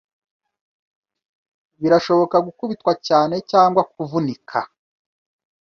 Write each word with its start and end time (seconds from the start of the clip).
birashoboka 1.81 2.37
gukubitwa 2.47 2.91
cyane 3.07 3.35
cyangwa 3.51 3.81
kuvunika 3.93 4.59